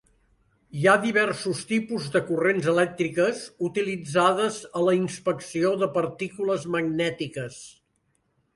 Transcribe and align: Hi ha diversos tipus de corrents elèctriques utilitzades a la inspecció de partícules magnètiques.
Hi 0.77 0.85
ha 0.85 0.93
diversos 1.01 1.59
tipus 1.71 2.07
de 2.15 2.21
corrents 2.29 2.69
elèctriques 2.73 3.43
utilitzades 3.69 4.59
a 4.81 4.83
la 4.89 4.97
inspecció 5.01 5.73
de 5.85 5.93
partícules 6.01 6.69
magnètiques. 6.79 7.63